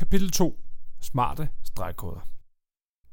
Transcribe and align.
Kapitel 0.00 0.30
2. 0.30 0.60
Smarte 1.00 1.48
stregkoder. 1.64 2.20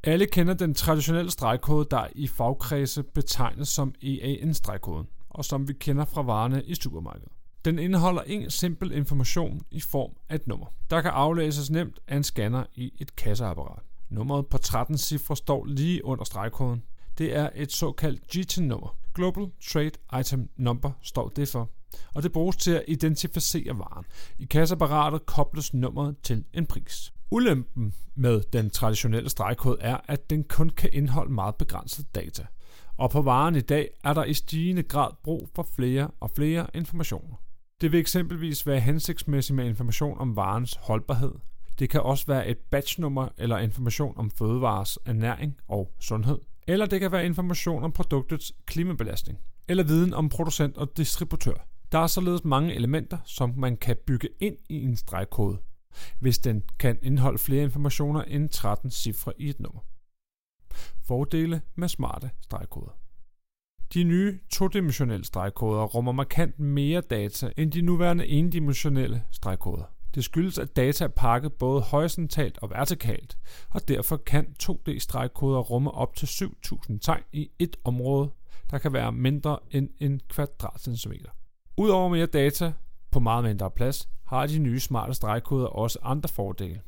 Alle 0.04 0.26
kender 0.26 0.54
den 0.54 0.74
traditionelle 0.74 1.32
stregkode, 1.32 1.88
der 1.92 2.08
i 2.16 2.28
fagkredse 2.28 3.04
betegnes 3.04 3.68
som 3.68 3.94
EAN-stregkoden, 4.02 5.08
og 5.30 5.46
som 5.46 5.68
vi 5.68 5.74
kender 5.74 6.06
fra 6.06 6.22
varerne 6.22 6.64
i 6.64 6.76
supermarkedet. 6.76 7.32
Den 7.66 7.80
indeholder 7.80 8.22
en 8.22 8.50
simpel 8.50 8.92
information 8.92 9.62
i 9.72 9.80
form 9.80 10.12
af 10.30 10.36
et 10.36 10.48
nummer, 10.48 10.66
der 10.90 11.02
kan 11.02 11.12
aflæses 11.12 11.70
nemt 11.70 12.00
af 12.08 12.18
en 12.18 12.24
scanner 12.24 12.64
i 12.76 12.94
et 13.00 13.16
kasseapparat. 13.16 13.84
Nummeret 14.10 14.48
på 14.48 14.58
13 14.58 14.98
cifre 14.98 15.36
står 15.36 15.66
lige 15.66 16.06
under 16.06 16.24
stregkoden. 16.24 16.84
Det 17.18 17.36
er 17.36 17.50
et 17.56 17.72
såkaldt 17.72 18.28
GTIN-nummer. 18.28 18.98
Global 19.18 19.48
Trade 19.70 19.92
Item 20.20 20.50
Number 20.58 20.92
står 21.02 21.30
det 21.30 21.48
for, 21.48 21.70
og 22.14 22.24
det 22.24 22.32
bruges 22.32 22.56
til 22.56 22.72
at 22.72 22.84
identificere 22.88 23.78
varen. 23.78 24.06
I 24.40 24.46
kasseapparatet 24.46 25.26
kobles 25.26 25.74
nummeret 25.74 26.16
til 26.24 26.44
en 26.54 26.66
pris. 26.66 27.14
Ulempen 27.32 27.94
med 28.16 28.42
den 28.54 28.70
traditionelle 28.70 29.30
stregkode 29.30 29.78
er, 29.80 29.98
at 30.08 30.30
den 30.30 30.44
kun 30.44 30.70
kan 30.70 30.90
indeholde 30.94 31.34
meget 31.34 31.56
begrænset 31.56 32.16
data. 32.16 32.46
Og 32.98 33.12
på 33.12 33.22
varen 33.22 33.56
i 33.56 33.62
dag 33.62 33.90
er 34.04 34.14
der 34.14 34.24
i 34.24 34.34
stigende 34.34 34.84
grad 34.84 35.12
brug 35.24 35.50
for 35.56 35.68
flere 35.76 36.12
og 36.20 36.32
flere 36.36 36.68
informationer. 36.74 37.36
Det 37.82 37.92
vil 37.92 38.00
eksempelvis 38.00 38.68
være 38.68 38.80
hensigtsmæssigt 38.80 39.56
med 39.56 39.66
information 39.66 40.18
om 40.20 40.36
varens 40.36 40.80
holdbarhed. 40.82 41.34
Det 41.80 41.90
kan 41.90 42.02
også 42.02 42.26
være 42.28 42.48
et 42.48 42.58
batchnummer 42.58 43.30
eller 43.38 43.58
information 43.58 44.14
om 44.18 44.32
fødevares 44.32 45.00
ernæring 45.06 45.58
og 45.68 45.94
sundhed. 46.00 46.38
Eller 46.68 46.86
det 46.86 47.00
kan 47.00 47.12
være 47.12 47.26
information 47.26 47.84
om 47.84 47.92
produktets 47.92 48.54
klimabelastning. 48.66 49.40
Eller 49.68 49.84
viden 49.84 50.14
om 50.14 50.30
producent 50.30 50.78
og 50.78 50.98
distributør. 50.98 51.68
Der 51.92 52.00
er 52.00 52.08
således 52.08 52.44
mange 52.44 52.74
elementer, 52.76 53.18
som 53.26 53.54
man 53.58 53.78
kan 53.78 53.96
bygge 54.08 54.30
ind 54.40 54.58
i 54.70 54.84
en 54.84 54.98
stregkode, 54.98 55.58
hvis 56.20 56.40
den 56.40 56.64
kan 56.80 57.00
indeholde 57.02 57.38
flere 57.38 57.64
informationer 57.64 58.22
end 58.22 58.50
13 58.50 58.92
cifre 58.92 59.34
i 59.38 59.50
et 59.50 59.60
nummer. 59.60 59.82
Fordele 61.04 61.62
med 61.76 61.88
smarte 61.88 62.30
stregkoder. 62.42 62.98
De 63.94 64.04
nye 64.04 64.40
todimensionelle 64.50 65.26
stregkoder 65.26 65.84
rummer 65.84 66.12
markant 66.12 66.60
mere 66.60 67.02
data 67.02 67.52
end 67.58 67.72
de 67.72 67.82
nuværende 67.82 68.28
endimensionelle 68.28 69.24
stregkoder. 69.32 69.97
Det 70.16 70.24
skyldes, 70.24 70.58
at 70.58 70.76
data 70.76 71.04
er 71.04 71.08
pakket 71.08 71.54
både 71.54 71.82
horisontalt 71.82 72.58
og 72.62 72.70
vertikalt, 72.70 73.38
og 73.70 73.88
derfor 73.88 74.18
kan 74.18 74.56
2D-stregkoder 74.64 75.60
rumme 75.60 75.92
op 75.92 76.16
til 76.16 76.28
7000 76.28 77.00
tegn 77.00 77.24
i 77.34 77.50
et 77.60 77.78
område, 77.84 78.30
der 78.72 78.78
kan 78.78 78.94
være 78.94 79.12
mindre 79.12 79.60
end 79.72 79.90
en 80.00 80.22
kvadratcentimeter. 80.30 81.30
Udover 81.78 82.10
mere 82.10 82.26
data 82.26 82.74
på 83.12 83.20
meget 83.20 83.44
mindre 83.44 83.72
plads, 83.72 84.10
har 84.26 84.48
de 84.48 84.60
nye 84.60 84.80
smarte 84.80 85.14
stregkoder 85.14 85.68
også 85.68 86.00
andre 86.02 86.30
fordele. 86.30 86.82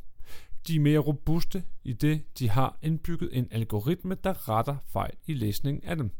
De 0.68 0.76
er 0.76 0.80
mere 0.80 1.00
robuste 1.00 1.64
i 1.84 1.94
det, 1.94 2.40
de 2.40 2.50
har 2.50 2.78
indbygget 2.82 3.30
en 3.38 3.48
algoritme, 3.52 4.16
der 4.24 4.50
retter 4.50 4.76
fejl 4.88 5.14
i 5.26 5.34
læsningen 5.34 5.84
af 5.84 5.96
dem. 5.96 6.12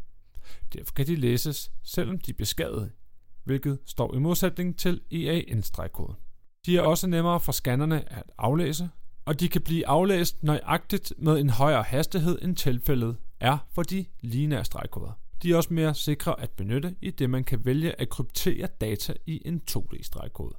Derfor 0.74 0.94
kan 0.94 1.08
de 1.08 1.16
læses, 1.16 1.72
selvom 1.84 2.18
de 2.18 2.32
er 2.32 2.36
beskadede, 2.38 2.92
hvilket 3.44 3.80
står 3.86 4.16
i 4.16 4.20
modsætning 4.20 4.78
til 4.78 5.02
EAN-stregkoden. 5.12 6.16
De 6.66 6.78
er 6.78 6.82
også 6.82 7.08
nemmere 7.08 7.40
for 7.40 7.52
scannerne 7.52 8.14
at 8.14 8.24
aflæse, 8.38 8.90
og 9.26 9.40
de 9.40 9.50
kan 9.50 9.62
blive 9.62 9.88
aflæst 9.88 10.44
nøjagtigt 10.44 11.14
med 11.18 11.40
en 11.40 11.50
højere 11.50 11.84
hastighed 11.84 12.40
end 12.42 12.56
tilfældet 12.56 13.18
er 13.40 13.58
for 13.72 13.84
de 13.84 14.06
lineære 14.22 14.66
stregkoder. 14.66 15.12
De 15.44 15.52
er 15.52 15.56
også 15.56 15.74
mere 15.74 15.96
sikre 15.96 16.42
at 16.42 16.50
benytte, 16.50 16.96
i 17.02 17.12
det 17.12 17.30
man 17.30 17.44
kan 17.44 17.66
vælge 17.66 18.02
at 18.02 18.10
kryptere 18.10 18.68
data 18.82 19.14
i 19.26 19.42
en 19.46 19.62
2D-stregkode. 19.72 20.54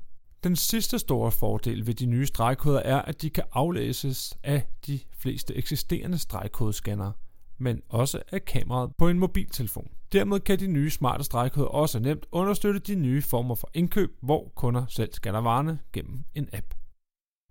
Den 0.44 0.56
sidste 0.56 0.98
store 0.98 1.32
fordel 1.32 1.86
ved 1.86 1.94
de 1.94 2.06
nye 2.06 2.26
stregkoder 2.26 2.80
er, 2.80 3.02
at 3.02 3.22
de 3.22 3.30
kan 3.30 3.44
aflæses 3.52 4.38
af 4.42 4.66
de 4.86 5.00
fleste 5.18 5.54
eksisterende 5.54 6.18
stregkodescannere, 6.18 7.12
men 7.60 7.82
også 7.88 8.22
af 8.32 8.44
kameraet 8.44 8.92
på 8.98 9.08
en 9.08 9.18
mobiltelefon. 9.18 9.90
Dermed 10.12 10.40
kan 10.40 10.58
de 10.58 10.66
nye 10.66 10.90
smarte 10.90 11.24
stregkoder 11.24 11.68
også 11.68 11.98
nemt 11.98 12.26
understøtte 12.32 12.80
de 12.80 12.94
nye 12.94 13.22
former 13.22 13.54
for 13.54 13.70
indkøb, 13.74 14.10
hvor 14.22 14.52
kunder 14.56 14.86
selv 14.88 15.12
scanner 15.12 15.40
varerne 15.40 15.78
gennem 15.92 16.24
en 16.34 16.48
app. 16.52 16.74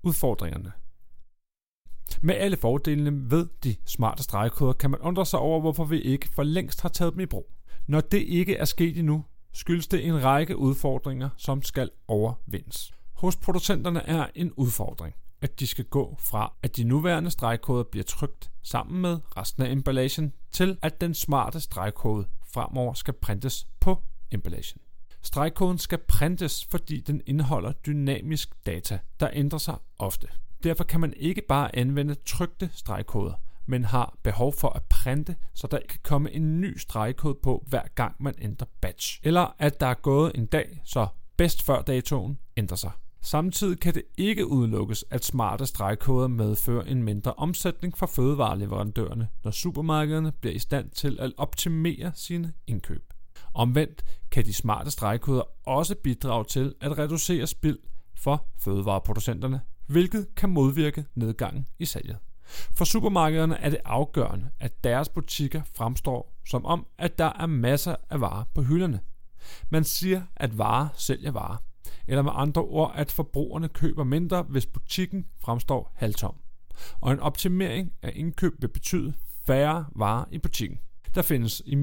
Udfordringerne 0.03 0.71
med 2.21 2.35
alle 2.35 2.57
fordelene 2.57 3.31
ved 3.31 3.47
de 3.63 3.75
smarte 3.85 4.23
stregkoder 4.23 4.73
kan 4.73 4.91
man 4.91 4.99
undre 4.99 5.25
sig 5.25 5.39
over, 5.39 5.59
hvorfor 5.59 5.85
vi 5.85 6.01
ikke 6.01 6.29
for 6.29 6.43
længst 6.43 6.81
har 6.81 6.89
taget 6.89 7.13
dem 7.13 7.19
i 7.19 7.25
brug. 7.25 7.51
Når 7.87 8.01
det 8.01 8.21
ikke 8.21 8.55
er 8.55 8.65
sket 8.65 8.97
endnu, 8.97 9.25
skyldes 9.53 9.87
det 9.87 10.05
en 10.05 10.23
række 10.23 10.57
udfordringer, 10.57 11.29
som 11.37 11.61
skal 11.61 11.89
overvindes. 12.07 12.93
Hos 13.13 13.35
producenterne 13.35 13.99
er 13.99 14.27
en 14.35 14.51
udfordring, 14.51 15.15
at 15.41 15.59
de 15.59 15.67
skal 15.67 15.85
gå 15.85 16.17
fra, 16.19 16.53
at 16.63 16.77
de 16.77 16.83
nuværende 16.83 17.31
stregkoder 17.31 17.83
bliver 17.83 18.03
trykt 18.03 18.51
sammen 18.63 19.01
med 19.01 19.19
resten 19.37 19.63
af 19.63 19.71
emballagen, 19.71 20.33
til 20.51 20.77
at 20.81 21.01
den 21.01 21.13
smarte 21.13 21.59
stregkode 21.59 22.27
fremover 22.53 22.93
skal 22.93 23.13
printes 23.13 23.67
på 23.79 24.03
emballagen. 24.31 24.81
Stregkoden 25.21 25.77
skal 25.77 25.97
printes, 25.97 26.65
fordi 26.65 26.99
den 26.99 27.21
indeholder 27.25 27.71
dynamisk 27.71 28.65
data, 28.65 28.99
der 29.19 29.29
ændrer 29.33 29.59
sig 29.59 29.75
ofte. 29.99 30.27
Derfor 30.63 30.83
kan 30.83 30.99
man 30.99 31.13
ikke 31.17 31.41
bare 31.41 31.75
anvende 31.75 32.15
trykte 32.15 32.69
stregkoder, 32.73 33.33
men 33.65 33.85
har 33.85 34.17
behov 34.23 34.53
for 34.53 34.69
at 34.69 34.83
printe, 34.83 35.35
så 35.53 35.67
der 35.67 35.79
kan 35.89 35.99
komme 36.03 36.31
en 36.31 36.61
ny 36.61 36.77
stregkode 36.77 37.37
på 37.43 37.63
hver 37.67 37.87
gang 37.95 38.15
man 38.19 38.33
ændrer 38.41 38.67
batch. 38.81 39.19
Eller 39.23 39.55
at 39.59 39.79
der 39.79 39.87
er 39.87 39.93
gået 39.93 40.31
en 40.35 40.45
dag, 40.45 40.81
så 40.85 41.07
bedst 41.37 41.63
før 41.63 41.81
datoen 41.81 42.39
ændrer 42.57 42.77
sig. 42.77 42.91
Samtidig 43.21 43.79
kan 43.79 43.93
det 43.93 44.03
ikke 44.17 44.47
udelukkes, 44.47 45.05
at 45.09 45.25
smarte 45.25 45.65
stregkoder 45.65 46.27
medfører 46.27 46.83
en 46.83 47.03
mindre 47.03 47.33
omsætning 47.33 47.97
for 47.97 48.05
fødevareleverandørerne, 48.05 49.27
når 49.43 49.51
supermarkederne 49.51 50.31
bliver 50.31 50.55
i 50.55 50.59
stand 50.59 50.89
til 50.89 51.17
at 51.19 51.33
optimere 51.37 52.11
sine 52.15 52.53
indkøb. 52.67 53.13
Omvendt 53.53 54.03
kan 54.31 54.45
de 54.45 54.53
smarte 54.53 54.91
stregkoder 54.91 55.67
også 55.67 55.95
bidrage 55.95 56.45
til 56.45 56.75
at 56.81 56.97
reducere 56.97 57.47
spild 57.47 57.79
for 58.15 58.45
fødevareproducenterne 58.57 59.61
hvilket 59.89 60.27
kan 60.35 60.49
modvirke 60.49 61.05
nedgangen 61.15 61.67
i 61.79 61.85
salget. 61.85 62.17
For 62.47 62.85
supermarkederne 62.85 63.57
er 63.57 63.69
det 63.69 63.79
afgørende, 63.85 64.49
at 64.59 64.83
deres 64.83 65.09
butikker 65.09 65.61
fremstår 65.75 66.35
som 66.45 66.65
om, 66.65 66.85
at 66.97 67.17
der 67.17 67.31
er 67.39 67.45
masser 67.45 67.95
af 68.09 68.21
varer 68.21 68.43
på 68.53 68.61
hylderne. 68.61 68.99
Man 69.69 69.83
siger, 69.83 70.21
at 70.35 70.57
varer 70.57 70.87
sælger 70.97 71.31
varer. 71.31 71.57
Eller 72.09 72.21
med 72.21 72.31
andre 72.35 72.61
ord, 72.61 72.91
at 72.95 73.11
forbrugerne 73.11 73.67
køber 73.67 74.03
mindre, 74.03 74.43
hvis 74.43 74.65
butikken 74.65 75.25
fremstår 75.39 75.93
halvtom. 75.95 76.35
Og 77.01 77.11
en 77.11 77.19
optimering 77.19 77.93
af 78.01 78.11
indkøb 78.15 78.53
vil 78.59 78.67
betyde 78.67 79.13
færre 79.47 79.85
varer 79.95 80.25
i 80.31 80.37
butikken. 80.37 80.79
Der 81.19 81.23
findes 81.23 81.61
i 81.65 81.75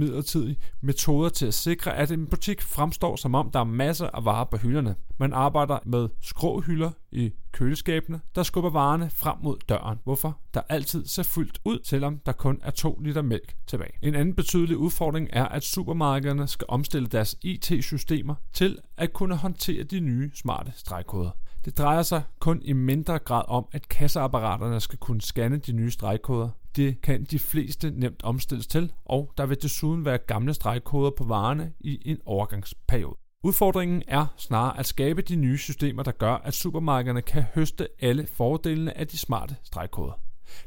metoder 0.81 1.29
til 1.29 1.47
at 1.47 1.55
sikre, 1.55 1.97
at 1.97 2.11
en 2.11 2.27
butik 2.27 2.63
fremstår 2.63 3.17
som 3.17 3.35
om 3.35 3.51
der 3.51 3.61
er 3.61 3.65
masser 3.65 4.07
af 4.07 4.25
varer 4.25 4.45
på 4.45 4.57
hylderne. 4.57 4.95
Man 5.19 5.33
arbejder 5.33 5.79
med 5.85 6.09
skråhylder 6.23 6.91
i 7.13 7.33
køleskabene, 7.53 8.21
der 8.35 8.43
skubber 8.43 8.71
varerne 8.71 9.11
frem 9.11 9.37
mod 9.43 9.57
døren, 9.69 9.99
hvorfor 10.05 10.39
der 10.55 10.61
altid 10.69 11.07
ser 11.07 11.23
fyldt 11.23 11.61
ud, 11.65 11.79
selvom 11.85 12.19
der 12.27 12.33
kun 12.33 12.61
er 12.63 12.71
2 12.71 13.01
liter 13.01 13.23
mælk 13.23 13.57
tilbage. 13.67 13.93
En 14.03 14.15
anden 14.15 14.35
betydelig 14.35 14.77
udfordring 14.77 15.29
er, 15.33 15.45
at 15.45 15.63
supermarkederne 15.63 16.47
skal 16.47 16.67
omstille 16.69 17.09
deres 17.09 17.37
IT-systemer 17.43 18.35
til 18.53 18.79
at 18.97 19.13
kunne 19.13 19.37
håndtere 19.37 19.83
de 19.83 20.01
nye 20.01 20.31
smarte 20.35 20.73
stregkoder. 20.77 21.31
Det 21.65 21.79
drejer 21.79 22.03
sig 22.03 22.23
kun 22.39 22.63
i 22.63 22.73
mindre 22.73 23.19
grad 23.19 23.43
om, 23.49 23.67
at 23.73 23.89
kasseapparaterne 23.89 24.81
skal 24.81 24.99
kunne 24.99 25.21
scanne 25.21 25.57
de 25.57 25.73
nye 25.73 25.91
stregkoder. 25.91 26.49
Det 26.77 27.01
kan 27.01 27.25
de 27.25 27.39
fleste 27.39 27.91
nemt 27.91 28.23
omstilles 28.23 28.67
til, 28.67 28.93
og 29.05 29.33
der 29.37 29.47
vil 29.47 29.63
desuden 29.63 30.05
være 30.05 30.19
gamle 30.19 30.55
stregkoder 30.55 31.11
på 31.11 31.25
varerne 31.25 31.73
i 31.81 32.03
en 32.05 32.19
overgangsperiode. 32.27 33.17
Udfordringen 33.45 34.03
er 34.09 34.27
snarere 34.37 34.79
at 34.79 34.87
skabe 34.87 35.23
de 35.23 35.37
nye 35.37 35.59
systemer, 35.59 36.03
der 36.03 36.13
gør, 36.13 36.35
at 36.35 36.55
supermarkederne 36.55 37.23
kan 37.23 37.45
høste 37.55 37.89
alle 38.01 38.27
fordelene 38.27 38.99
af 38.99 39.07
de 39.07 39.19
smarte 39.19 39.57
stregkoder. 39.65 40.21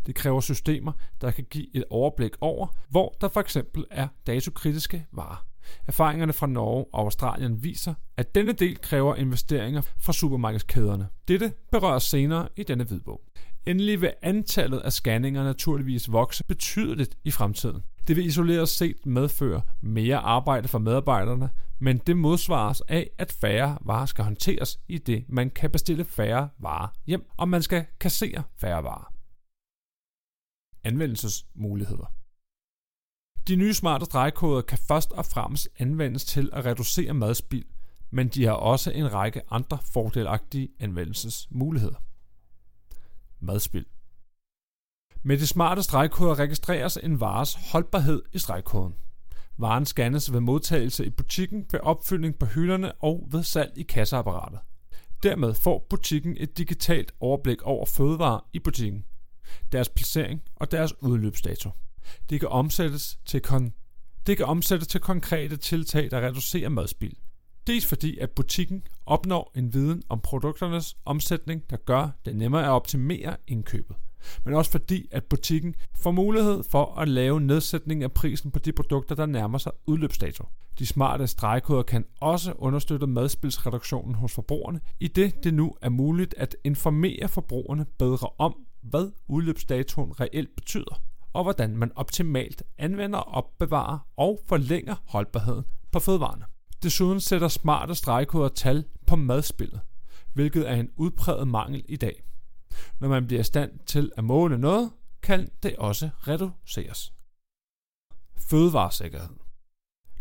Det 0.06 0.16
kræver 0.16 0.42
systemer, 0.42 0.92
der 1.22 1.31
kan 1.31 1.45
give 1.50 1.75
et 1.75 1.84
overblik 1.89 2.31
over, 2.42 2.68
hvor 2.89 3.16
der 3.22 3.28
for 3.28 3.39
eksempel 3.39 3.86
er 3.92 4.07
datokritiske 4.28 5.06
varer. 5.12 5.45
Erfaringerne 5.88 6.34
fra 6.34 6.48
Norge 6.48 6.86
og 6.94 7.00
Australien 7.00 7.63
viser, 7.63 7.94
at 8.18 8.36
denne 8.36 8.51
del 8.51 8.81
kræver 8.81 9.16
investeringer 9.16 9.81
fra 9.98 10.13
supermarkedskæderne. 10.13 11.07
Dette 11.28 11.54
berøres 11.72 12.04
senere 12.04 12.48
i 12.56 12.63
denne 12.63 12.84
hvidbog. 12.84 13.22
Endelig 13.69 14.01
vil 14.01 14.13
antallet 14.21 14.80
af 14.80 14.94
scanninger 14.94 15.44
naturligvis 15.44 16.12
vokse 16.12 16.44
betydeligt 16.44 17.18
i 17.24 17.31
fremtiden. 17.31 17.83
Det 18.07 18.16
vil 18.16 18.25
isoleret 18.25 18.69
set 18.69 19.06
medføre 19.06 19.62
mere 19.81 20.18
arbejde 20.18 20.68
for 20.68 20.80
medarbejderne, 20.80 21.50
men 21.80 21.98
det 21.98 22.18
modsvares 22.18 22.81
af, 22.81 23.10
at 23.18 23.31
færre 23.31 23.77
varer 23.81 24.06
skal 24.06 24.24
håndteres 24.24 24.80
i 24.88 24.98
det, 24.98 25.25
man 25.27 25.50
kan 25.50 25.71
bestille 25.71 26.06
færre 26.06 26.50
varer 26.60 26.88
hjem, 27.07 27.25
og 27.38 27.50
man 27.50 27.62
skal 27.62 27.86
kassere 28.00 28.44
færre 28.57 28.83
varer. 28.83 29.13
Anvendelsesmuligheder 30.83 32.13
De 33.48 33.56
nye 33.56 33.74
smarte 33.74 34.06
stregkoder 34.06 34.62
kan 34.62 34.77
først 34.88 35.12
og 35.12 35.25
fremmest 35.25 35.68
anvendes 35.80 36.25
til 36.25 36.50
at 36.54 36.65
reducere 36.65 37.13
madspild, 37.13 37.65
men 38.12 38.27
de 38.27 38.45
har 38.45 38.54
også 38.54 38.92
en 38.92 39.13
række 39.13 39.42
andre 39.51 39.77
fordelagtige 39.94 40.69
anvendelsesmuligheder 40.80 42.09
madspild. 43.39 43.86
Med 45.24 45.38
de 45.38 45.47
smarte 45.47 45.83
stregkoder 45.83 46.39
registreres 46.39 46.97
en 46.97 47.19
vares 47.19 47.57
holdbarhed 47.71 48.21
i 48.33 48.39
stregkoden. 48.39 48.94
Varen 49.57 49.86
scannes 49.86 50.33
ved 50.33 50.39
modtagelse 50.39 51.06
i 51.06 51.09
butikken, 51.09 51.65
ved 51.71 51.80
opfyldning 51.80 52.39
på 52.39 52.45
hylderne 52.45 52.91
og 52.91 53.27
ved 53.31 53.44
salg 53.44 53.71
i 53.75 53.83
kasseapparatet. 53.83 54.59
Dermed 55.24 55.53
får 55.53 55.88
butikken 55.89 56.38
et 56.39 56.57
digitalt 56.57 57.13
overblik 57.19 57.62
over 57.62 57.86
fødevarer 57.86 58.50
i 58.53 58.59
butikken, 58.59 59.06
deres 59.71 59.89
placering 59.89 60.41
og 60.56 60.71
deres 60.71 61.03
udløbsdato. 61.03 61.69
Det 62.30 62.39
kan 62.39 62.50
omsættes 62.50 63.19
til, 63.25 63.41
kon- 63.47 64.24
det 64.27 64.38
kan 64.38 64.45
omsættes 64.45 64.88
til 64.88 65.01
konkrete 65.01 65.57
tiltag, 65.57 66.12
der 66.12 66.27
reducerer 66.27 66.69
madspild. 66.69 67.15
Dels 67.68 67.86
fordi, 67.86 68.18
at 68.18 68.32
butikken 68.32 68.84
opnår 69.06 69.52
en 69.56 69.74
viden 69.74 70.04
om 70.10 70.20
produkternes 70.20 70.98
omsætning, 71.06 71.70
der 71.70 71.78
gør 71.78 72.10
det 72.26 72.36
nemmere 72.36 72.64
at 72.64 72.70
optimere 72.70 73.38
indkøbet. 73.48 73.96
Men 74.46 74.54
også 74.54 74.72
fordi, 74.72 75.08
at 75.12 75.24
butikken 75.24 75.76
får 75.96 76.12
mulighed 76.12 76.64
for 76.64 76.96
at 77.00 77.08
lave 77.08 77.42
nedsætning 77.42 78.04
af 78.04 78.12
prisen 78.12 78.52
på 78.52 78.60
de 78.60 78.72
produkter, 78.72 79.16
der 79.16 79.26
nærmer 79.26 79.58
sig 79.58 79.72
udløbsdato. 79.88 80.46
De 80.80 80.86
smarte 80.86 81.28
stregkoder 81.28 81.84
kan 81.84 82.06
også 82.22 82.54
understøtte 82.58 83.08
madspilsreduktionen 83.08 84.16
hos 84.16 84.34
forbrugerne, 84.34 84.82
i 85.00 85.08
det 85.08 85.44
det 85.44 85.54
nu 85.54 85.76
er 85.82 85.90
muligt 85.90 86.34
at 86.38 86.56
informere 86.64 87.28
forbrugerne 87.28 87.86
bedre 88.00 88.30
om, 88.38 88.56
hvad 88.82 89.12
udløbsdatoen 89.28 90.20
reelt 90.20 90.56
betyder, 90.56 91.02
og 91.34 91.44
hvordan 91.44 91.78
man 91.78 91.92
optimalt 91.96 92.64
anvender, 92.78 93.20
opbevarer 93.20 94.08
og 94.18 94.40
forlænger 94.48 94.96
holdbarheden 95.06 95.64
på 95.92 96.00
fødevarene. 96.00 96.46
Desuden 96.84 97.20
sætter 97.20 97.48
smarte 97.48 97.96
stregkoder 97.96 98.50
tal 98.50 98.86
på 99.08 99.16
madspillet, 99.16 99.81
hvilket 100.34 100.70
er 100.70 100.76
en 100.76 100.90
udpræget 100.96 101.48
mangel 101.48 101.86
i 101.90 101.96
dag. 101.96 102.24
Når 103.00 103.08
man 103.08 103.28
bliver 103.28 103.40
i 103.40 103.44
stand 103.44 103.72
til 103.86 104.12
at 104.18 104.24
måle 104.24 104.58
noget, 104.58 104.92
kan 105.24 105.50
det 105.64 105.76
også 105.76 106.10
reduceres. 106.28 107.14
Fødevaresikkerhed. 108.38 109.30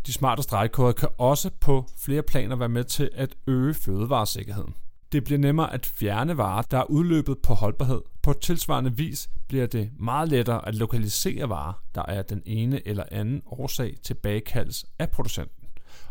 De 0.05 0.13
smarte 0.13 0.43
stregkoder 0.43 0.91
kan 0.91 1.09
også 1.17 1.49
på 1.59 1.85
flere 1.97 2.23
planer 2.23 2.55
være 2.55 2.69
med 2.69 2.83
til 2.83 3.09
at 3.13 3.35
øge 3.47 3.73
fødevaresikkerheden. 3.73 4.73
Det 5.11 5.23
bliver 5.23 5.39
nemmere 5.39 5.73
at 5.73 5.85
fjerne 5.85 6.37
varer, 6.37 6.61
der 6.61 6.77
er 6.77 6.83
udløbet 6.83 7.37
på 7.43 7.53
holdbarhed. 7.53 8.01
På 8.21 8.33
tilsvarende 8.33 8.97
vis 8.97 9.29
bliver 9.47 9.67
det 9.67 9.91
meget 9.99 10.29
lettere 10.29 10.67
at 10.67 10.75
lokalisere 10.75 11.49
varer, 11.49 11.83
der 11.95 12.03
er 12.07 12.21
den 12.21 12.41
ene 12.45 12.87
eller 12.87 13.03
anden 13.11 13.41
årsag 13.45 13.97
tilbagekaldes 14.03 14.85
af 14.99 15.09
producenten. 15.09 15.58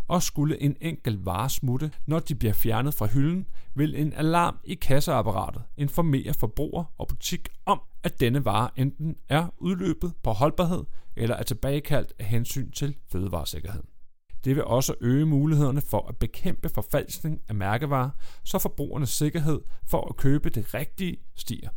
Og 0.09 0.23
skulle 0.23 0.63
en 0.63 0.77
enkelt 0.81 1.27
vare 1.27 1.51
smutte, 1.51 1.91
når 2.07 2.19
de 2.19 2.35
bliver 2.35 2.55
fjernet 2.55 2.95
fra 2.95 3.07
hylden, 3.07 3.47
vil 3.75 4.01
en 4.01 4.13
alarm 4.13 4.59
i 4.65 4.75
kasseapparatet 4.75 5.63
informere 5.77 6.35
forbruger 6.35 6.85
og 6.99 7.09
butik 7.09 7.49
om, 7.67 7.81
at 8.03 8.21
denne 8.21 8.45
vare 8.45 8.71
enten 8.77 9.17
er 9.29 9.47
udløbet 9.59 10.13
på 10.23 10.31
holdbarhed 10.31 10.85
eller 11.17 11.37
er 11.37 11.43
tilbagekaldt 11.43 12.13
af 12.19 12.25
hensyn 12.25 12.71
til 12.71 12.97
fødevaresikkerheden. 13.13 13.87
Det 14.45 14.57
vil 14.57 14.65
også 14.65 14.95
øge 15.01 15.27
mulighederne 15.27 15.81
for 15.81 16.09
at 16.09 16.17
bekæmpe 16.17 16.69
forfalskning 16.69 17.41
af 17.49 17.55
mærkevarer, 17.55 18.11
så 18.45 18.59
forbrugernes 18.59 19.11
sikkerhed 19.11 19.61
for 19.87 20.09
at 20.09 20.17
købe 20.17 20.51
det 20.51 20.75
rigtige 20.75 21.17
stiger. 21.37 21.69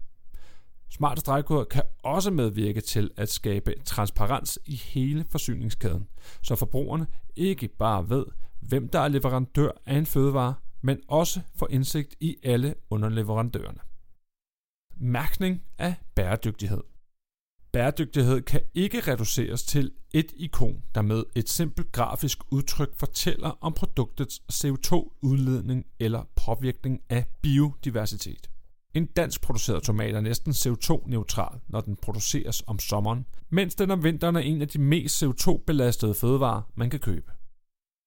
Smarte 0.91 1.19
stregkoder 1.19 1.63
kan 1.63 1.83
også 2.03 2.31
medvirke 2.31 2.81
til 2.81 3.11
at 3.17 3.29
skabe 3.29 3.75
transparens 3.85 4.59
i 4.65 4.75
hele 4.75 5.25
forsyningskæden, 5.29 6.07
så 6.43 6.55
forbrugerne 6.55 7.07
ikke 7.35 7.67
bare 7.67 8.09
ved, 8.09 8.25
hvem 8.59 8.89
der 8.89 8.99
er 8.99 9.07
leverandør 9.07 9.71
af 9.85 9.95
en 9.95 10.05
fødevare, 10.05 10.53
men 10.81 10.99
også 11.07 11.41
får 11.55 11.67
indsigt 11.69 12.15
i 12.19 12.35
alle 12.43 12.75
underleverandørerne. 12.89 13.79
Mærkning 14.97 15.61
af 15.77 15.95
bæredygtighed. 16.15 16.81
Bæredygtighed 17.71 18.41
kan 18.41 18.61
ikke 18.73 18.99
reduceres 18.99 19.63
til 19.63 19.91
et 20.13 20.33
ikon, 20.35 20.83
der 20.95 21.01
med 21.01 21.23
et 21.35 21.49
simpelt 21.49 21.91
grafisk 21.91 22.39
udtryk 22.51 22.95
fortæller 22.95 23.57
om 23.61 23.73
produktets 23.73 24.41
CO2-udledning 24.53 25.85
eller 25.99 26.23
påvirkning 26.35 27.01
af 27.09 27.25
biodiversitet. 27.41 28.49
En 28.93 29.05
dansk 29.05 29.41
produceret 29.41 29.83
tomat 29.83 30.15
er 30.15 30.21
næsten 30.21 30.51
CO2-neutral, 30.51 31.59
når 31.67 31.81
den 31.81 31.95
produceres 31.95 32.63
om 32.67 32.79
sommeren, 32.79 33.25
mens 33.49 33.75
den 33.75 33.91
om 33.91 34.03
vinteren 34.03 34.35
er 34.35 34.39
en 34.39 34.61
af 34.61 34.67
de 34.67 34.79
mest 34.79 35.23
CO2-belastede 35.23 36.13
fødevarer, 36.13 36.61
man 36.75 36.89
kan 36.89 36.99
købe. 36.99 37.31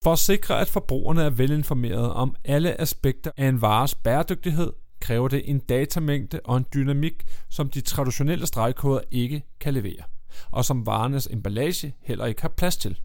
For 0.04 0.12
at 0.12 0.19
sikre, 0.19 0.60
at 0.60 0.69
forbrugerne 0.69 1.22
er 1.22 1.31
velinformerede 1.31 2.14
om 2.14 2.34
alle 2.44 2.81
aspekter 2.81 3.31
af 3.36 3.48
en 3.48 3.60
vares 3.60 3.94
bæredygtighed, 3.94 4.72
kræver 5.00 5.28
det 5.28 5.50
en 5.50 5.58
datamængde 5.58 6.40
og 6.44 6.56
en 6.56 6.66
dynamik, 6.75 7.25
som 7.50 7.69
de 7.69 7.81
traditionelle 7.81 8.46
stregkoder 8.46 9.00
ikke 9.10 9.42
kan 9.60 9.75
levere, 9.75 10.02
og 10.50 10.64
som 10.64 10.86
varernes 10.86 11.26
emballage 11.26 11.94
heller 12.02 12.26
ikke 12.26 12.42
har 12.42 12.48
plads 12.48 12.76
til. 12.76 13.00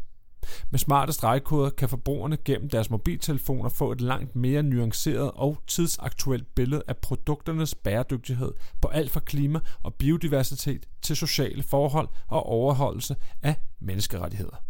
Med 0.70 0.80
smarte 0.80 1.14
stregkoder 1.14 1.70
kan 1.70 1.90
forbrugerne 1.90 2.38
gennem 2.46 2.70
deres 2.70 2.90
mobiltelefoner 2.90 3.70
få 3.70 3.92
et 3.92 4.02
langt 4.02 4.36
mere 4.36 4.64
nuanceret 4.64 5.32
og 5.32 5.58
tidsaktuelt 5.68 6.56
billede 6.56 6.84
af 6.88 6.98
produkternes 6.98 7.76
bæredygtighed 7.76 8.52
på 8.82 8.88
alt 8.88 9.12
fra 9.12 9.20
klima 9.20 9.60
og 9.84 9.94
biodiversitet 9.94 10.86
til 11.02 11.16
sociale 11.16 11.64
forhold 11.64 12.08
og 12.28 12.46
overholdelse 12.46 13.16
af 13.42 13.56
menneskerettigheder. 13.80 14.64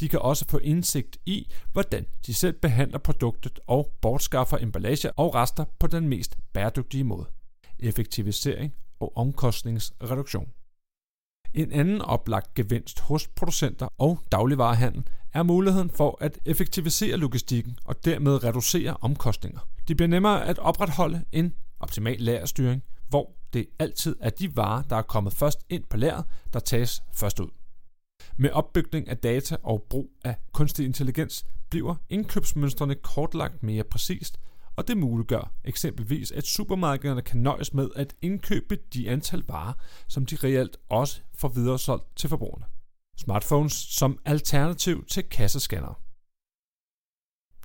De 0.00 0.08
kan 0.08 0.18
også 0.18 0.44
få 0.48 0.58
indsigt 0.58 1.18
i, 1.26 1.52
hvordan 1.72 2.06
de 2.26 2.34
selv 2.34 2.52
behandler 2.52 2.98
produktet 2.98 3.60
og 3.66 3.92
bortskaffer 4.00 4.58
emballage 4.58 5.12
og 5.12 5.34
rester 5.34 5.64
på 5.78 5.86
den 5.86 6.08
mest 6.08 6.36
bæredygtige 6.52 7.04
måde. 7.04 7.26
Effektivisering 7.78 8.74
og 9.00 9.16
omkostningsreduktion. 9.16 10.48
En 11.54 11.72
anden 11.72 12.02
oplagt 12.02 12.54
gevinst 12.54 13.00
hos 13.00 13.28
producenter 13.28 13.88
og 13.98 14.18
dagligvarehandel 14.32 15.02
er 15.32 15.42
muligheden 15.42 15.90
for 15.90 16.18
at 16.20 16.38
effektivisere 16.44 17.16
logistikken 17.16 17.78
og 17.84 18.04
dermed 18.04 18.44
reducere 18.44 18.96
omkostninger. 19.00 19.60
Det 19.88 19.96
bliver 19.96 20.08
nemmere 20.08 20.46
at 20.46 20.58
opretholde 20.58 21.24
en 21.32 21.54
optimal 21.80 22.20
lagerstyring, 22.20 22.82
hvor 23.08 23.32
det 23.52 23.66
altid 23.78 24.16
er 24.20 24.30
de 24.30 24.56
varer, 24.56 24.82
der 24.82 24.96
er 24.96 25.02
kommet 25.02 25.32
først 25.32 25.58
ind 25.68 25.84
på 25.90 25.96
lageret, 25.96 26.24
der 26.52 26.58
tages 26.58 27.02
først 27.14 27.40
ud. 27.40 27.48
Med 28.36 28.50
opbygning 28.50 29.08
af 29.08 29.18
data 29.18 29.56
og 29.62 29.86
brug 29.90 30.10
af 30.24 30.36
kunstig 30.52 30.86
intelligens 30.86 31.44
bliver 31.70 31.94
indkøbsmønstrene 32.08 32.94
kortlagt 32.94 33.62
mere 33.62 33.84
præcist, 33.84 34.38
og 34.76 34.88
det 34.88 34.96
muliggør 34.96 35.52
eksempelvis, 35.64 36.30
at 36.30 36.46
supermarkederne 36.46 37.22
kan 37.22 37.40
nøjes 37.40 37.74
med 37.74 37.88
at 37.96 38.14
indkøbe 38.22 38.76
de 38.94 39.10
antal 39.10 39.42
varer, 39.48 39.72
som 40.08 40.26
de 40.26 40.36
reelt 40.36 40.76
også 40.88 41.20
får 41.34 41.48
videresolgt 41.48 42.16
til 42.16 42.28
forbrugerne. 42.28 42.64
Smartphones 43.16 43.72
som 43.72 44.18
alternativ 44.24 45.04
til 45.04 45.22
kassescanner. 45.22 46.00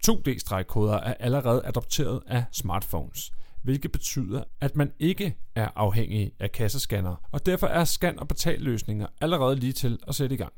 2D-stregkoder 0.07 0.93
er 0.93 1.13
allerede 1.13 1.65
adopteret 1.65 2.23
af 2.27 2.45
smartphones, 2.51 3.31
hvilket 3.63 3.91
betyder, 3.91 4.43
at 4.61 4.75
man 4.75 4.91
ikke 4.99 5.37
er 5.55 5.69
afhængig 5.75 6.31
af 6.39 6.51
kassescanner, 6.51 7.15
og 7.31 7.45
derfor 7.45 7.67
er 7.67 7.85
scan- 7.85 8.19
og 8.19 8.27
betalløsninger 8.27 9.07
allerede 9.21 9.55
lige 9.55 9.73
til 9.73 9.99
at 10.07 10.15
sætte 10.15 10.35
i 10.35 10.37
gang. 10.37 10.53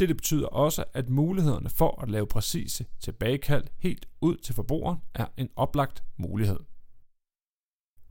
Det 0.00 0.08
betyder 0.16 0.46
også, 0.46 0.84
at 0.94 1.08
mulighederne 1.08 1.68
for 1.68 2.02
at 2.02 2.10
lave 2.10 2.26
præcise 2.26 2.86
tilbagekald 3.00 3.64
helt 3.78 4.08
ud 4.20 4.36
til 4.36 4.54
forbrugeren 4.54 4.98
er 5.14 5.26
en 5.36 5.48
oplagt 5.56 6.04
mulighed. 6.16 6.60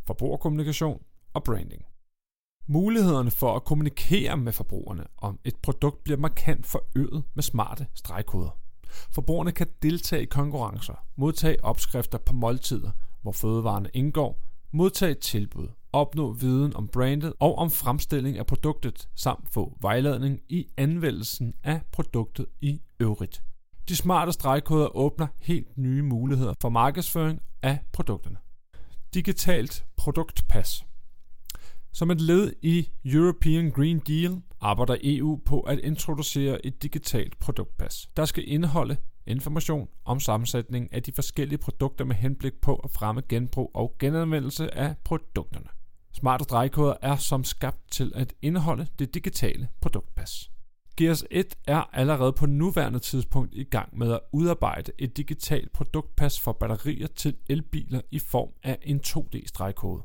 Forbrugerkommunikation 0.04 1.04
og 1.34 1.44
branding. 1.44 1.86
Mulighederne 2.68 3.32
for 3.32 3.56
at 3.56 3.64
kommunikere 3.64 4.38
med 4.38 4.52
forbrugerne 4.52 5.08
om 5.18 5.40
et 5.44 5.56
produkt 5.56 6.04
bliver 6.04 6.18
markant 6.18 6.66
forøget 6.66 7.24
med 7.34 7.44
smarte 7.44 7.88
stregkoder. 7.94 8.60
Forbrugerne 9.12 9.52
kan 9.52 9.68
deltage 9.82 10.22
i 10.22 10.26
konkurrencer, 10.26 11.06
modtage 11.16 11.64
opskrifter 11.64 12.18
på 12.18 12.34
måltider, 12.34 12.92
hvor 13.22 13.32
fødevarene 13.32 13.90
indgår, 13.94 14.40
modtage 14.72 15.14
tilbud, 15.14 15.68
opnå 15.94 16.32
viden 16.34 16.76
om 16.76 16.88
brandet 16.88 17.34
og 17.40 17.58
om 17.58 17.72
fremstilling 17.72 18.38
af 18.38 18.46
produktet, 18.46 19.10
samt 19.16 19.50
få 19.54 19.78
vejledning 19.82 20.40
i 20.50 20.68
anvendelsen 20.78 21.54
af 21.64 21.82
produktet 21.92 22.46
i 22.62 22.82
øvrigt. 23.00 23.44
De 23.90 23.96
smarte 23.96 24.32
stregkoder 24.32 24.98
åbner 24.98 25.28
helt 25.40 25.78
nye 25.78 26.02
muligheder 26.02 26.54
for 26.62 26.70
markedsføring 26.70 27.42
af 27.62 27.80
produkterne. 27.94 28.38
Digitalt 29.14 29.86
produktpas. 29.98 30.86
Som 31.94 32.12
et 32.12 32.22
led 32.22 32.54
i 32.62 32.90
European 33.06 33.72
Green 33.72 34.00
Deal 34.00 34.42
arbejder 34.62 34.98
EU 35.04 35.42
på 35.46 35.60
at 35.60 35.80
introducere 35.80 36.66
et 36.66 36.84
digitalt 36.84 37.40
produktpas, 37.40 38.08
der 38.18 38.26
skal 38.26 38.44
indeholde 38.48 38.98
information 39.28 39.88
om 40.06 40.20
sammensætningen 40.20 40.90
af 40.92 41.04
de 41.04 41.12
forskellige 41.12 41.58
produkter 41.58 42.06
med 42.06 42.16
henblik 42.16 42.54
på 42.62 42.76
at 42.76 42.92
fremme 42.92 43.22
genbrug 43.30 43.72
og 43.74 43.96
genanvendelse 44.00 44.78
af 44.78 44.96
produkterne. 45.04 45.68
Smarte 46.14 46.44
stregkoder 46.44 46.94
er 47.02 47.16
som 47.16 47.44
skabt 47.44 47.92
til 47.92 48.12
at 48.16 48.34
indeholde 48.42 48.88
det 49.00 49.14
digitale 49.14 49.68
produktpas. 49.82 50.50
Gears 50.98 51.24
1 51.32 51.56
er 51.68 51.84
allerede 51.94 52.34
på 52.34 52.46
nuværende 52.46 53.00
tidspunkt 53.00 53.54
i 53.54 53.64
gang 53.64 53.98
med 53.98 54.12
at 54.12 54.20
udarbejde 54.32 54.92
et 54.98 55.18
digitalt 55.18 55.72
produktpas 55.72 56.40
for 56.40 56.52
batterier 56.52 57.08
til 57.08 57.36
elbiler 57.50 58.02
i 58.12 58.20
form 58.20 58.50
af 58.64 58.78
en 58.82 59.02
2D-stregkode. 59.08 60.04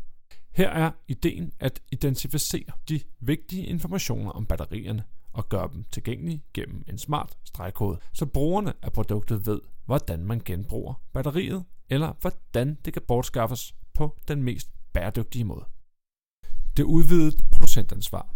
Her 0.53 0.71
er 0.71 0.91
ideen 1.09 1.53
at 1.61 1.81
identificere 1.93 2.73
de 2.89 3.01
vigtige 3.21 3.67
informationer 3.67 4.31
om 4.31 4.47
batterierne 4.47 5.05
og 5.33 5.49
gøre 5.49 5.69
dem 5.73 5.85
tilgængelige 5.91 6.45
gennem 6.55 6.85
en 6.89 6.99
smart 6.99 7.37
stregkode, 7.45 7.99
så 8.13 8.27
brugerne 8.27 8.73
af 8.83 8.93
produktet 8.93 9.47
ved, 9.47 9.61
hvordan 9.87 10.25
man 10.25 10.43
genbruger 10.45 10.95
batteriet, 11.13 11.65
eller 11.91 12.13
hvordan 12.21 12.79
det 12.85 12.93
kan 12.93 13.03
bortskaffes 13.09 13.75
på 13.95 14.19
den 14.29 14.43
mest 14.43 14.71
bæredygtige 14.93 15.45
måde. 15.45 15.65
Det 16.79 16.85
udvidede 16.85 17.37
producentansvar. 17.53 18.35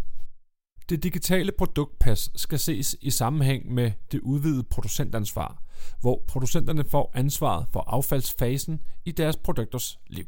Det 0.88 1.02
digitale 1.02 1.52
produktpas 1.52 2.30
skal 2.36 2.58
ses 2.58 2.96
i 3.00 3.10
sammenhæng 3.10 3.72
med 3.74 3.92
det 4.12 4.20
udvidede 4.20 4.62
producentansvar, 4.62 5.62
hvor 6.00 6.24
producenterne 6.28 6.84
får 6.84 7.10
ansvaret 7.14 7.66
for 7.72 7.80
affaldsfasen 7.80 8.80
i 9.04 9.10
deres 9.10 9.36
produkters 9.36 9.98
liv. 10.06 10.24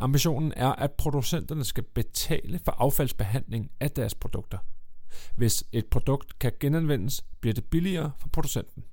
Ambitionen 0.00 0.52
er, 0.56 0.68
at 0.72 0.92
producenterne 0.92 1.64
skal 1.64 1.84
betale 1.84 2.60
for 2.64 2.72
affaldsbehandling 2.72 3.70
af 3.80 3.90
deres 3.90 4.14
produkter. 4.14 4.58
Hvis 5.36 5.64
et 5.72 5.86
produkt 5.86 6.38
kan 6.38 6.52
genanvendes, 6.60 7.24
bliver 7.40 7.54
det 7.54 7.64
billigere 7.64 8.12
for 8.18 8.28
producenten. 8.28 8.84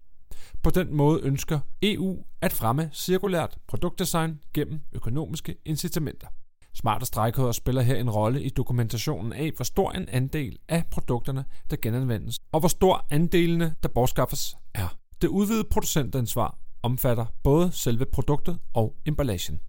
På 0.63 0.69
den 0.69 0.93
måde 0.95 1.21
ønsker 1.21 1.59
EU 1.81 2.25
at 2.41 2.53
fremme 2.53 2.89
cirkulært 2.93 3.57
produktdesign 3.67 4.39
gennem 4.53 4.81
økonomiske 4.91 5.55
incitamenter. 5.65 6.27
Smarte 6.73 7.05
stregkoder 7.05 7.51
spiller 7.51 7.81
her 7.81 7.95
en 7.95 8.09
rolle 8.09 8.43
i 8.43 8.49
dokumentationen 8.49 9.33
af, 9.33 9.51
hvor 9.55 9.63
stor 9.63 9.91
en 9.91 10.09
andel 10.09 10.57
af 10.69 10.83
produkterne, 10.91 11.45
der 11.69 11.77
genanvendes, 11.81 12.39
og 12.51 12.59
hvor 12.59 12.69
stor 12.69 13.05
andelene, 13.09 13.75
der 13.83 13.89
bortskaffes, 13.89 14.55
er. 14.73 14.97
Det 15.21 15.27
udvidede 15.27 15.67
producentansvar 15.71 16.57
omfatter 16.83 17.25
både 17.43 17.71
selve 17.71 18.05
produktet 18.05 18.59
og 18.73 18.95
emballagen. 19.05 19.59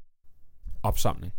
Opsamling 0.83 1.33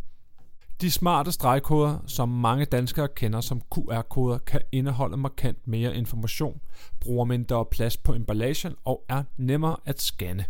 de 0.82 0.90
smarte 0.90 1.32
stregkoder, 1.32 1.98
som 2.06 2.28
mange 2.28 2.64
danskere 2.64 3.08
kender 3.08 3.40
som 3.40 3.60
QR-koder, 3.74 4.38
kan 4.38 4.60
indeholde 4.72 5.16
markant 5.16 5.68
mere 5.68 5.96
information, 5.96 6.60
bruger 7.00 7.24
mindre 7.24 7.64
plads 7.70 7.96
på 7.96 8.14
emballagen 8.14 8.74
og 8.84 9.04
er 9.08 9.22
nemmere 9.36 9.76
at 9.84 10.00
scanne. 10.00 10.44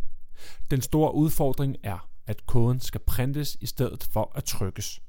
Den 0.70 0.80
store 0.80 1.14
udfordring 1.14 1.76
er, 1.82 2.08
at 2.26 2.46
koden 2.46 2.80
skal 2.80 3.00
printes 3.00 3.56
i 3.60 3.66
stedet 3.66 4.08
for 4.12 4.32
at 4.34 4.44
trykkes. 4.44 5.00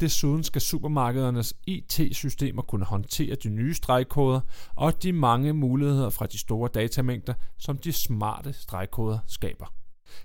Desuden 0.00 0.44
skal 0.44 0.60
supermarkedernes 0.60 1.54
IT-systemer 1.66 2.62
kunne 2.62 2.84
håndtere 2.84 3.34
de 3.34 3.48
nye 3.48 3.74
stregkoder 3.74 4.40
og 4.74 5.02
de 5.02 5.12
mange 5.12 5.52
muligheder 5.52 6.10
fra 6.10 6.26
de 6.26 6.38
store 6.38 6.70
datamængder, 6.74 7.34
som 7.58 7.78
de 7.78 7.92
smarte 7.92 8.52
stregkoder 8.52 9.18
skaber. 9.26 9.74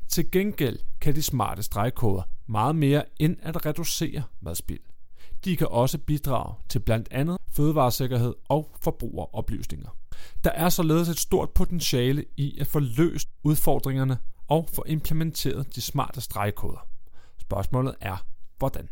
Til 0.08 0.32
gengæld 0.32 0.80
kan 1.02 1.16
de 1.16 1.24
smarte 1.24 1.64
stregkoder 1.64 2.24
meget 2.48 2.76
mere 2.76 3.04
end 3.20 3.38
at 3.42 3.66
reducere 3.66 4.24
madspild. 4.42 4.80
De 5.46 5.58
kan 5.58 5.68
også 5.68 5.98
bidrage 5.98 6.56
til 6.70 6.80
blandt 6.80 7.08
andet 7.12 7.38
fødevaresikkerhed 7.52 8.34
og 8.50 8.76
forbrugeroplysninger. 8.82 9.90
Der 10.44 10.50
er 10.50 10.70
således 10.70 11.10
et 11.10 11.20
stort 11.20 11.50
potentiale 11.50 12.26
i 12.38 12.60
at 12.60 12.68
få 12.68 12.80
løst 12.80 13.30
udfordringerne 13.44 14.18
og 14.48 14.70
få 14.74 14.84
implementeret 14.88 15.76
de 15.76 15.82
smarte 15.82 16.22
stregkoder. 16.22 16.88
Spørgsmålet 17.38 17.96
er, 18.02 18.26
hvordan? 18.58 18.90